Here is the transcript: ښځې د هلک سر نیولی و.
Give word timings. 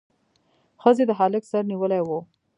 ښځې 0.81 1.03
د 1.07 1.11
هلک 1.19 1.43
سر 1.51 1.63
نیولی 1.71 2.01
و. 2.03 2.09